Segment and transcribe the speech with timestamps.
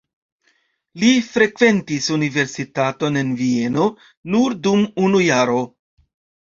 [1.03, 3.89] Li frekventis universitaton en Vieno
[4.37, 5.63] nur dum unu jaro.